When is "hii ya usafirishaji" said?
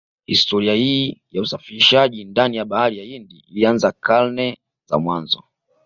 0.73-2.23